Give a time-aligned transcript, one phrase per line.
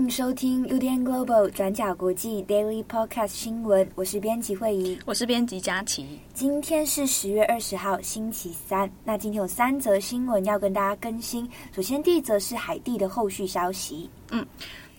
[0.00, 6.20] 迎收听 UDN Global 转角国际 Daily Podcast 新闻，我是编辑惠仪，我是编辑佳琪。
[6.32, 8.88] 今天是十月二十号，星期三。
[9.02, 11.48] 那今天有三则新闻要跟大家更新。
[11.74, 14.08] 首先，第一则是海地的后续消息。
[14.30, 14.46] 嗯。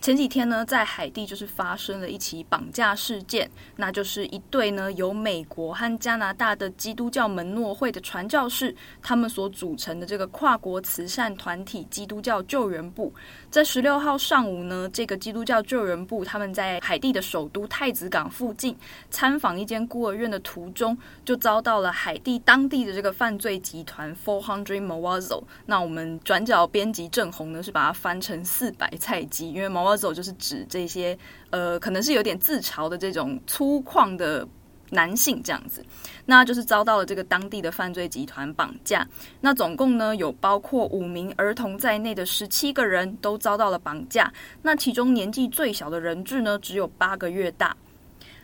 [0.01, 13.13] 前几天呢，在海地就是发生了一起绑架事件，那就是一对呢由美国和加拿大的基督教门诺会的传教士，他们所组成的这个跨国慈善团体基督教救援部，
[13.51, 18.73] 在十六号上午呢，这个基督教救援部他们在海地的首都太子港附近
[19.09, 25.43] 参访一间孤儿院的途中，就遭到了海地当地的这个犯罪集团 Four Hundred Mawozo。
[25.65, 29.88] 那我们转角编辑郑红呢是把它翻成四百菜鸡，因为毛。
[29.97, 31.17] 就是指这些
[31.49, 34.47] 呃，可能是有点自嘲的这种粗犷的
[34.89, 35.85] 男性这样子，
[36.25, 39.07] 那就是遭到了这个当地的犯罪集团绑架。
[39.39, 44.33] 那总共呢有包括五名儿童在内的十七个人都遭到了绑架。
[44.61, 47.75] 那其中年纪最小的人质呢只有八个月大。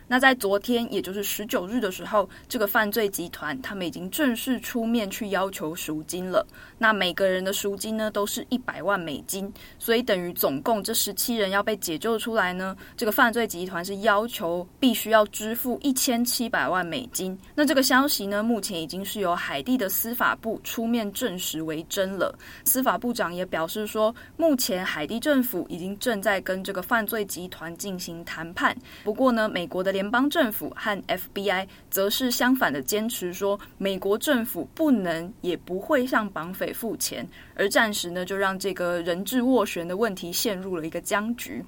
[0.08, 6.46] 那在昨天，也就是十九日的时候，这个犯罪集团他们已经正式出面去要求赎金了。
[6.78, 17.36] 那每个人的赎金呢，都是一百万美金，所以等于总共这十七人要被解救出来呢，这个犯罪集团是要求必须要支付一千七百万美金。
[17.52, 22.32] 那这个消息呢，目前已经是由海地的司法部出面证实为真了。
[22.64, 28.76] 司法部长也表示说，目前海地政府已经正在跟这个犯罪集团进行谈判。
[29.02, 29.95] 不过呢，美国的。
[29.96, 41.64] 联邦政府和 FBI 则是相反的坚持说，美国政府不能也不会向绑匪付钱，而暂时呢就让这个人质斡旋的问题陷入了一个僵局。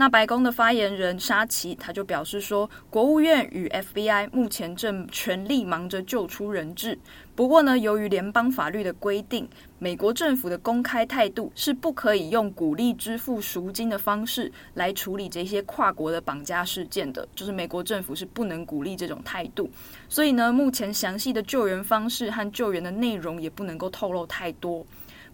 [0.00, 6.96] 那白宫的发言人沙奇他就表示说，国务院与 FBI 目前正全力忙着救出人质。
[7.34, 9.48] 不过呢，由于联邦法律的规定，
[9.80, 19.68] 美国政府的公开态度是不可以用鼓励支付赎金的方式来处理这些跨国的绑架事件的，就是美国政府是不能鼓励这种态度。
[20.08, 24.86] 所以呢，目前详细的救援方式和救援的内容也不能够透露太多。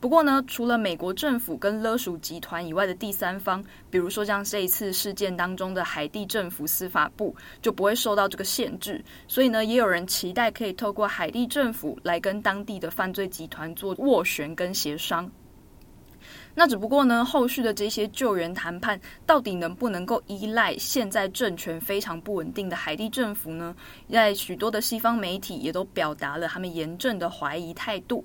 [0.04, 9.02] 不过呢，除了美国政府跟勒赎集团以外的第三方，比如说像这一次事件当中的海地政府司法部，就不会受到这个限制。
[9.26, 15.26] 所以呢，也有人期待可以透过海地政府来跟当地的犯罪集团做斡旋跟协商。
[16.54, 23.74] 那只不过呢，后续的这些救援谈判到底能不能够依赖现在政权非常不稳定的海地政府呢？
[24.12, 28.22] 在许多的西方媒体也都表达了他们严正的怀疑态度。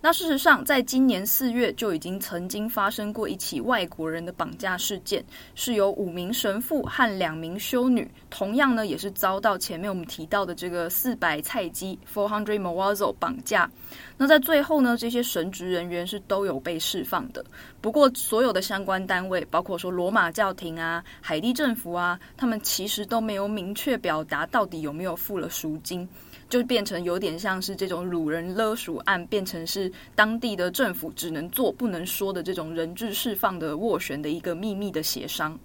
[0.00, 5.24] 那事实上，在今年四月就已经曾经发生过一起外国人的绑架事件，
[5.56, 13.68] 是由五名神父和两名修女，同样呢也是遭到前面我们提到的这个四百菜鸡 （Four Hundred Mawazo） 绑架。
[14.16, 17.44] 那在最后呢，这些神职人员是都有被释放的。
[17.80, 26.08] 不过，所有的相关单位，包括说罗马教廷啊、海地政府啊，他们其实都没有明确表达到底有没有付了赎金。
[26.48, 35.58] 就变成有点像是这种掳人勒赎案，变成是当地的政府只能做不能说的这种人质释放的斡旋的一个秘密的协商。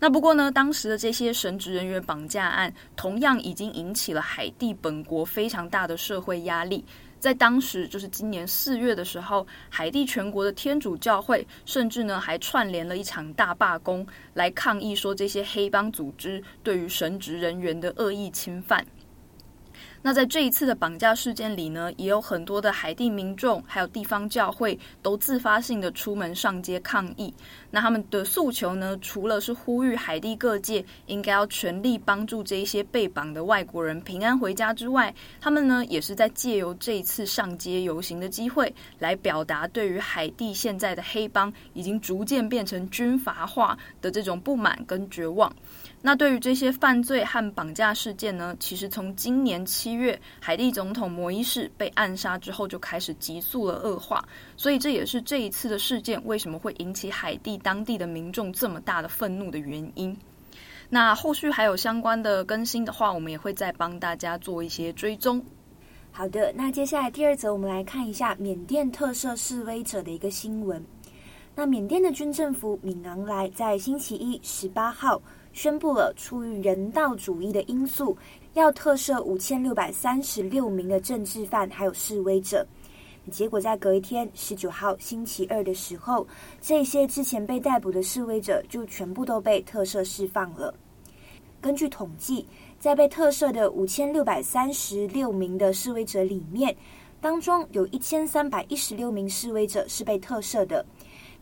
[0.00, 6.84] 那不过呢，当时的这些神职人员绑架案，同样已经引起了海地本国非常大的社会压力。
[7.18, 18.86] 在当时，就是今年四月的时候，海地全国的天主教会甚至呢还串联了一场大罢工，来抗议说这些黑帮组织对于神职人员的恶意侵犯。
[20.00, 27.34] 那在这一次的绑架事件里呢，也有很多的海地民众，还有地方教会都自发性的出门上街抗议。
[27.70, 45.52] 那他们的诉求呢，除了是呼吁海地各界应该要全力帮助这一些被绑的外国人平安回家之外，他们呢也是在借由这一次上街游行的机会，来表达对于海地现在的黑帮已经逐渐变成军阀化的这种不满跟绝望。
[46.00, 54.24] 那对于这些犯罪和绑架事件呢，其实从今年七月海地总统摩伊士被暗杀之后，就开始急速了恶化。
[54.56, 60.16] 所以这也是这一次的事件为什么会引起海地当地的民众这么大的愤怒的原因。
[60.88, 65.44] 那后续还有相关的更新的话，我们也会再帮大家做一些追踪。
[66.12, 70.82] 好的，那接下来第二则，我们来看一下缅甸特赦示威者的一个新闻。
[71.56, 75.20] 那缅甸的军政府敏昂莱在星期一十八号。
[75.58, 78.16] 宣布了出于人道主义的因素，
[78.54, 82.64] 要特赦五千六百三十六名的政治犯还有示威者。
[83.28, 86.24] 结果在隔一天，十九号星期二的时候，
[86.60, 90.72] 这些之前被逮捕的示威者就全部都被特赦释放了。
[91.60, 92.46] 根据统计，
[92.78, 96.72] 在被特赦的五千六百三十六名的示威者里面，
[97.20, 100.86] 当中有一千三百一十六名示威者是被特赦的。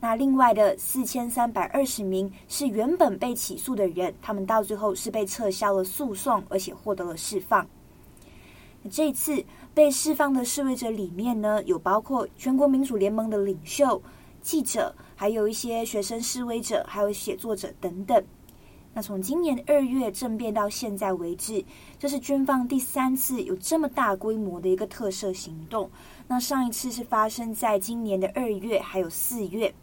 [0.07, 7.67] 那另外的四千三百二十名是原本被起诉的人，他们到最后是被撤销了诉讼，而且获得了释放。
[8.89, 9.45] 这次
[9.75, 14.01] 被释放的示威者里面呢，有包括全国民主联盟的领袖、
[14.41, 18.23] 记者，还有一些学生示威者，还有写作者等等。
[18.95, 21.65] 那从今年二月政变到现在为止，
[21.99, 25.91] 这是军方第三次有这么大规模的一个特赦行动。
[26.29, 29.75] 那上一次是发生在今年的二月，还有四月。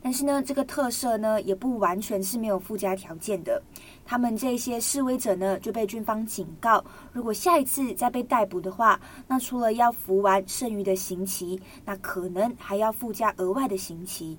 [0.00, 3.60] 但是呢，这个特赦呢，也不完全是没有附加条件的。
[4.04, 14.38] 他们这些示威者呢，就被军方警告，如果下一次再被逮捕的话，那除了要服完剩余的刑期，那可能还要附加额外的刑期。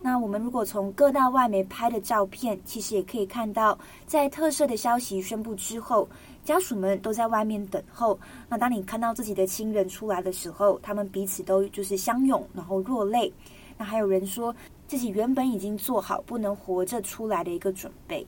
[0.00, 3.76] 那我们如果从各大外媒拍的照片，其实也可以看到，
[4.06, 6.06] 在特赦的消息宣布之后，
[6.44, 8.18] 家属们都在外面等候。
[8.48, 13.32] 那当你看到自己的亲人出来的时候，他们彼此都就是相拥，然后落泪。
[13.76, 14.54] 那还有人说
[14.86, 18.26] 自己原本已经做好不能活着出来的一个准备。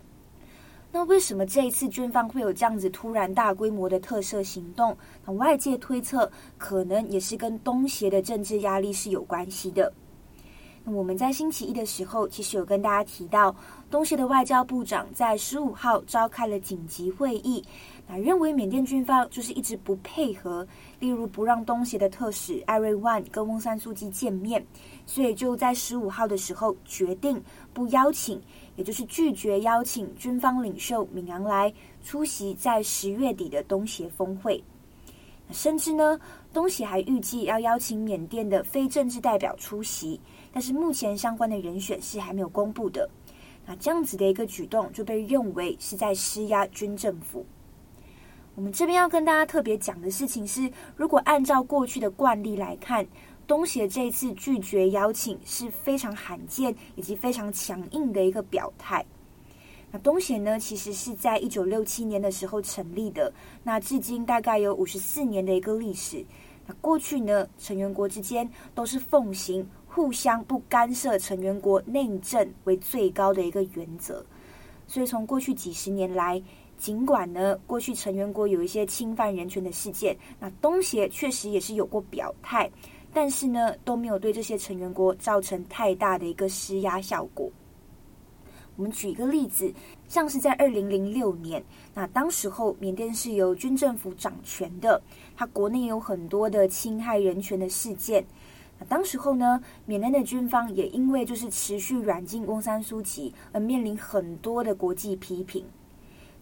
[0.93, 4.97] 那为什么这一次军方会有这样子突然大规模的特赦行动？
[5.27, 9.93] 那外界推测，可能也是跟东协的政治压力是有关系的。
[10.85, 13.55] 那我们在星期一的时候，其实有跟大家提到，
[13.91, 17.63] 东协的外交部长在十五号召开了紧急会议。
[18.07, 20.67] 那认为缅甸军方就是一直不配合，
[21.01, 24.65] 例如不让东协的特使艾瑞万跟翁山书记见面，
[25.07, 27.41] 所以就在十五号的时候决定
[27.73, 28.43] 不邀请，
[28.75, 31.73] 也就是拒绝邀请军方领袖敏昂莱
[32.05, 34.63] 出席在十月底的东协峰会。
[35.53, 36.19] 甚至呢，
[36.53, 40.21] 东协还预计要邀请缅甸的非政治代表出席，
[40.53, 43.09] 但是目前相关的人选是还没有公布的。
[43.65, 47.47] 那这样子的一个举动就被认为是在施压军政府。
[48.57, 53.07] 我们这边要跟大家特别讲的事情是，如果按照过去的惯例来看，
[53.47, 59.05] 东协这次拒绝邀请是非常罕见以及非常强硬的一个表态。
[59.91, 63.33] 那东协呢，其实是在一九六七年的时候成立的，
[63.63, 66.25] 那至今大概有五十四年的一个历史。
[66.67, 74.27] 那过去呢，成员国之间都是奉行互相不干涉成员国内政为最高的一个原则，
[74.89, 76.43] 所以从过去几十年来。
[76.79, 82.71] 尽管呢，过去成员国有一些侵犯人权的事件，那东协确实也是有过表态，
[83.17, 87.51] 但是呢，都没有对这些成员国造成太大的一个施压效果。
[88.77, 89.73] 我们举一个例子，
[90.07, 91.65] 像是在二零零六年，
[91.95, 95.01] 那当时候缅甸是由军政府掌权的，
[95.35, 98.23] 它国内有很多的侵害人权的事件。
[98.79, 105.65] 那当时候呢，缅甸的军方也因为就是持续软禁翁山苏姬而面临很多的国际批评。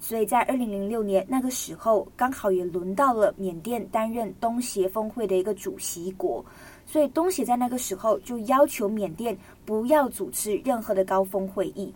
[0.05, 6.45] 所以在二零零六年那个时候，刚好也轮到了缅甸担任东协峰会的一个主席国，
[6.85, 9.35] 所以东协在那个时候就要求缅甸
[9.65, 11.91] 不要组织任何的高峰会议。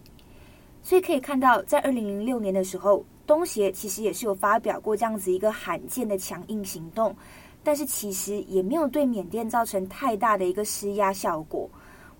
[0.83, 7.15] 所以可以看到，在二零零六年的时候，东协其实也是有发表过这样子一个罕见的强硬行动，
[7.63, 11.69] 但是其实也没有对缅甸造成太大的一个施压效果。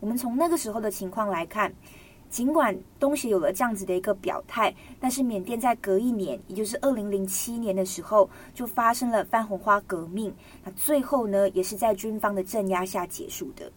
[0.01, 1.73] 我们从那个时候的情况来看。
[2.31, 10.33] 尽管东协有了这样子的一个表态，但是缅甸在隔一年，也就是二零零七年的时候，就发生了番红花革命。
[10.63, 13.73] 那最后呢，也是在军方的镇压下结束的。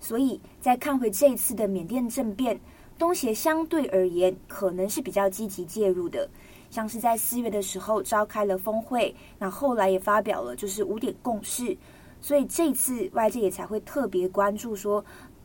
[0.00, 2.58] 所以，再看回这一次的缅甸政变，
[2.98, 6.26] 东协相对而言可能是比较积极介入的，
[6.70, 11.76] 像是在四月的时候召开了峰会，那后来也发表了就是五点共识。
[12.22, 15.04] 所以这次外界也才会特别关注说。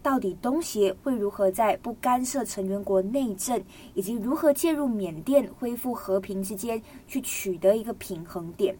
[0.09, 3.61] 到底东协会如何在不干涉成员国内政，
[3.93, 8.75] 以及如何介入缅甸恢复和平之间去取得一个平衡点？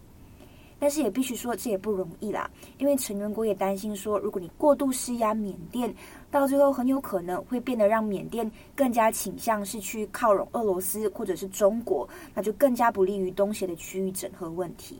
[0.79, 5.93] 但是也必须说，这也不容易啦，因为成员国也担心说，如果你过度施压缅甸，
[6.31, 14.99] 到最后很有可能会变得让缅甸更加倾向是去靠拢俄罗斯或者是中国，那就更加不利于东协的区域整合问题。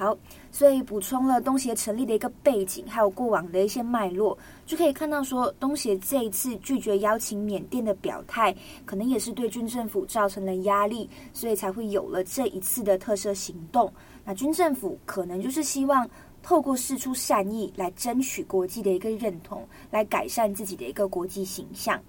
[0.00, 0.16] 好，
[0.50, 13.92] 所以补充了东协成立的一个背景，还有过往的一些脉络，就可以看到说，东协这一次拒绝邀请缅甸的表态，可能也是对军政府造成了压力，所以才会有了这一次的特赦行动。
[14.24, 16.08] 那军政府可能就是希望
[16.42, 22.00] 透过释出善意来争取国际的一个认同，来改善自己的一个国际形象。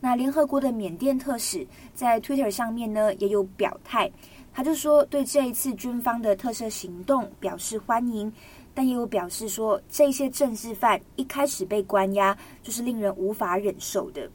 [0.00, 4.10] 那联合国的缅甸特使在 Twitter 上面呢也有表态，
[4.56, 8.32] 他就说对这一次军方的特赦行动表示欢迎，
[8.72, 14.30] 但也有表示说这些政治犯一开始被关押就是令人无法忍受的。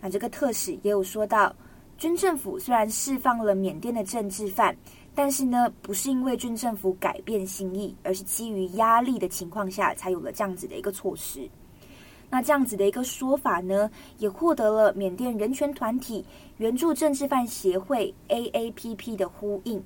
[0.00, 1.54] 那这个特使也有说到，
[1.96, 4.76] 军政府虽然释放了缅甸的政治犯，
[5.14, 11.48] 但是呢不是因为军政府改变心意，而是基于压力的情况下才有了这样子的一个措施。
[12.30, 16.24] 那这样子的一个说法呢，也获得了缅甸人权团体
[16.58, 19.82] 援助政治犯协会 AAPP 的呼应。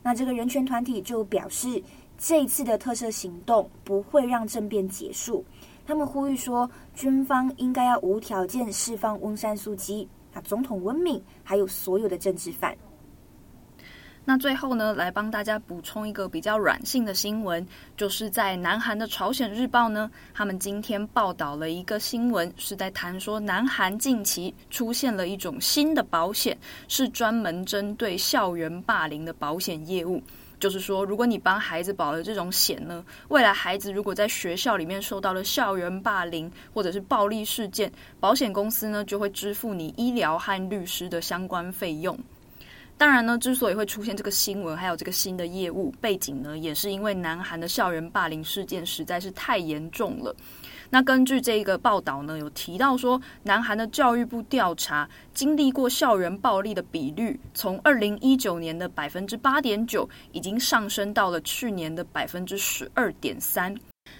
[0.00, 1.82] 那这个人权团体就表示，
[2.16, 5.44] 这一次的特赦行动不会让政变结束。
[5.84, 12.76] 他们呼吁说，军方应该要无条件释放翁山苏姬、啊总统温敏，还有所有的政治犯。
[14.28, 17.64] 那最后呢，来帮大家补充一个比较软性的新闻，
[17.96, 30.20] 就是在南韩的《朝鲜日报》呢，他们今天报道了一个新闻，是在谈说南韩近期出现了一种新的保险，是专门针对校园霸凌的保险业务。
[30.58, 42.18] 就是说，如果你帮孩子保了这种险呢，未来孩子如果在学校里面受到了校园霸凌或者是暴力事件，保险公司呢就会支付你医疗和律师的相关费用。
[42.98, 50.34] 当然呢，之所以会出现这个新闻，还有这个新的业务背景呢，也是因为南韩的校园霸凌事件实在是太严重了。
[50.88, 63.74] 那根据这个报道呢，有提到说，南韩的教育部调查，经历过校园暴力的比率，从二零一九年的百分之八点九，已经上升到了去年的百分之十二点三。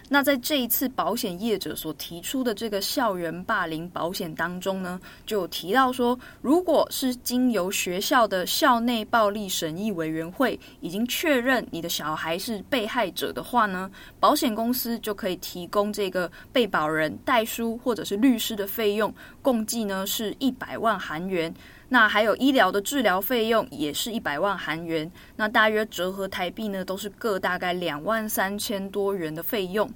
[0.09, 13.90] 那在这一次保险业者所提出的这个校园霸凌保险当中呢，就提到说，如果是经由学校的校内暴力审议委员会已经确认你的小孩是被害者的话呢，
[14.21, 19.12] 保险公司就可以提供这个被保人代书或者是律师的费用，
[19.43, 21.52] 共计呢是一百万韩元。
[21.88, 29.88] 那还有医疗的治疗费用也是一百万韩元，那大约折合台币呢，都是各大概两万三千多元的费用。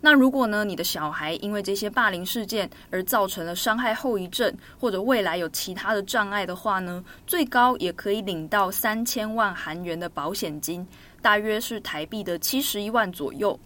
[0.00, 10.86] 那如果呢，你的小孩因为这些霸凌事件而造成了伤害后遗症，或者未来有其他的障碍的话呢，最高也可以领到三千万韩元的保险金，
[11.22, 13.58] 大约是台币的七十一万左右。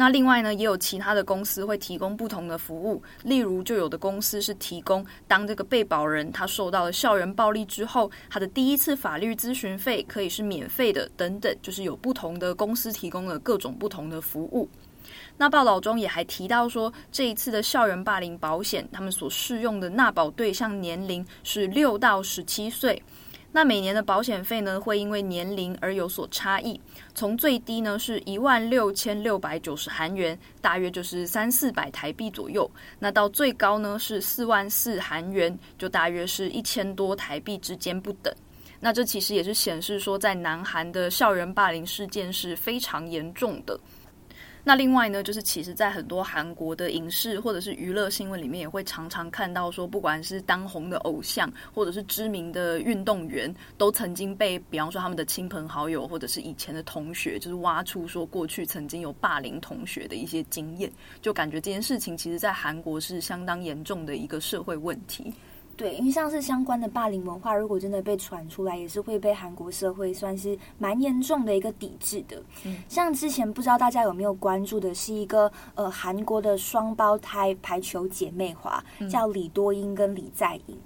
[0.00, 14.66] 那另外呢，也有其他的公司会提供不同的服务，例如就有的公司是提供当这个被保人他受到了校园暴力之后，他的第一次法律咨询费可以是免费的等等，就是有不同的公司提供了各种不同的服务。
[15.36, 23.02] 那报道中也还提到说，这一次的校园霸凌保险，他们所适用的纳保对象年龄是六到十七岁。
[23.52, 26.80] 那每年的保险费呢，会因为年龄而有所差异。
[27.14, 32.70] 从最低呢是一万六千六百九十韩元，大约就是三四百台币左右。
[32.98, 38.32] 那到最高呢是四万四韩元，就大约是一千多台币之间不等。
[38.78, 43.78] 那这其实也是显示说，在南韩的校园霸凌事件是非常严重的。
[44.62, 65.32] 那另外呢，就是其实，在很多韩国的影视或者是娱乐新闻里面，也会常常看到说，不管是当红的偶像，或者是知名的运动员，都曾经被，比方说他们的亲朋好友，或者是以前的同学，就是挖出说过去曾经有霸凌同学的一些经验，就感觉这件事情其实，在韩国是相当严重的一个社会问题。
[65.80, 72.36] 对，因为像是相关的霸凌文化，如果真的被传出来，也是会被韩国社会算是蛮严重的一个抵制的。
[72.66, 80.76] 嗯，像之前不知道大家有没有关注的，是一个呃韩国的双胞胎排球姐妹花，叫李多英跟李在英。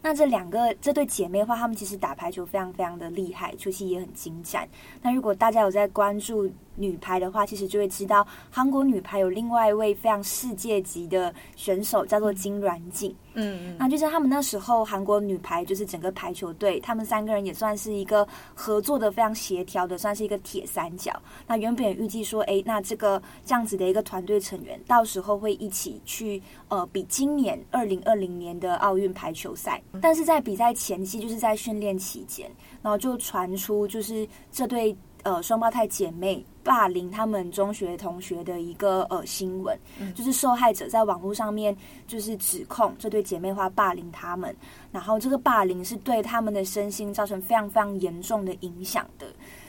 [0.00, 4.68] 那这两个这对姐妹花，她们其实打排球非常非常的厉害，球技也很精湛。
[5.02, 13.14] 那如果大家有在关注女排的话，其实就会知道韩国女排有另外一位非常世界级的选手，叫做金软景。
[13.38, 21.12] 嗯，那就是他们那时候韩国女排就是整个排球队，他们三个人也算是一个合作的非常协调的，算是一个铁三角。
[21.46, 29.82] 那原本也预计说，哎，那这个这样子的一个团队成员，到时候会一起去呃比今年二零二零年的奥运排球赛。
[30.00, 36.42] 但是在比赛前期，就是在训练期间，然后就传出就是这对呃双胞胎姐妹。
[36.66, 39.78] 霸凌他们中学同学的一个呃新闻，
[40.16, 41.74] 就是受害者在网络上面
[42.08, 44.54] 就是指控这对姐妹花霸凌他们，
[44.90, 49.26] 然后这个霸凌是对他们的身心造成非常非常严重的影响的。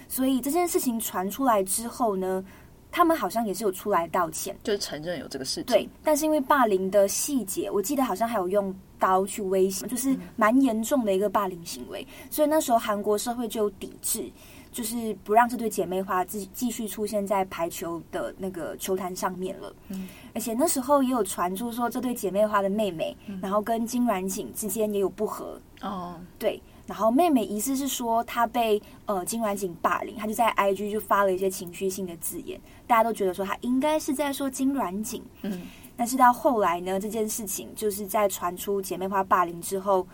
[0.10, 2.44] 所以这件事情传出来之后呢，
[2.92, 5.66] 他们好像也是有出来道歉，就是承认有这个事情。
[5.66, 14.32] 对，但是因为霸凌的细节，我记得好像还有用刀去威胁，就是蛮严重的一个霸凌行为，所以那时候韩国社会就有抵制。
[14.78, 19.74] 就是不让这对姐妹花继继续出现在排球的那个球坛上面了。
[19.88, 25.60] 嗯，而且那时候也有传出说，这对姐妹花的妹妹，嗯、然后跟金软景之间也有不和。
[25.82, 35.24] 哦，对，然后妹妹疑似是说她被呃金软景霸凌，她就在 IG 就发了一些情绪性的字眼，大家都觉得说她应该是在说金软景。
[35.42, 35.64] 嗯，
[35.96, 40.06] 但是到后来呢，这件事情就是在传出姐妹花霸凌之后。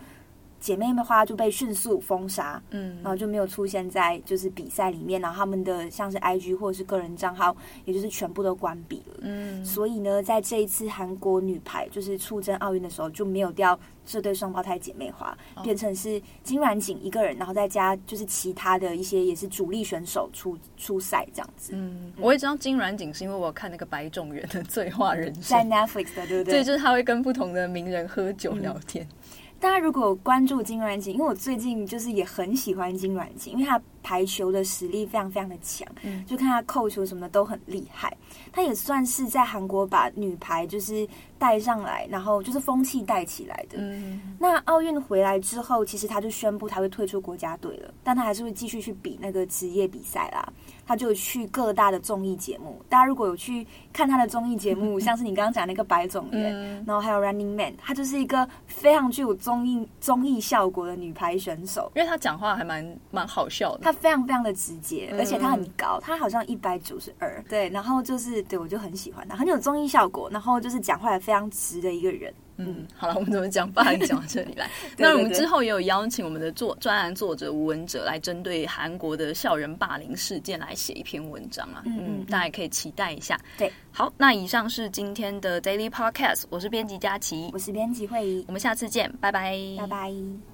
[0.64, 7.54] 姐妹花就被迅速封杀，嗯，然后就没有出现在就是比赛里面，然后他们的像是 IG 或者是个人账号，
[7.84, 26.54] 也就是全部都关闭了，嗯，所以呢，在这一次韩国女排就是出征奥运的时候，就没有掉这对双胞胎姐妹花，哦、变成是金软景一个人，然后再加就是其他的一些也是主力选手出出赛这样子，嗯，我也知道金软景是因为我看那个白种元的醉话人生，在 Netflix 的对不对？
[26.54, 29.04] 对，就是他会跟不同的名人喝酒聊天。
[29.04, 29.16] 嗯
[29.64, 38.14] 大家如果关注金软景，因为我最近就是也很喜欢金软景，因为它排球的实力非常非常的强，嗯，就看他扣球什么的都很厉害。
[38.52, 41.08] 他也算是在韩国把女排就是
[41.38, 43.78] 带上来，然后就是风气带起来的。
[43.78, 50.46] 嗯，那奥运回来之后，其实他就宣布他会退出国家队了，但他还是会继续去比那个职业比赛啦。
[50.86, 72.32] 他就去各大的综艺节目，大家如果有去看他的综艺节目， 像是你刚刚讲那个白种人，嗯、然后还有 Running Man，他就是一个非常具有综艺综艺效果的女排选手，因为他讲话还蛮蛮好笑的，他非常非常的直接，而且他很高，他好像一百九十二，对，然后就是对我就很喜欢他，很有综艺效果，然后就是讲话也非常直的一个人。
[72.56, 73.68] 嗯，好了，我们怎么讲？
[73.72, 74.70] 霸凌讲到这里来。
[74.96, 81.82] 那我们之后也有邀请我们的作专栏作者吴文哲来针对韩国的校园霸凌事件来写一篇文章啊。
[81.84, 83.36] 嗯，嗯，大家也可以期待一下。
[83.58, 90.53] 对，好，那以上是今天的 Daily Podcast，我是编辑佳琪，我是编辑慧仪，我们下次见，拜拜，拜拜。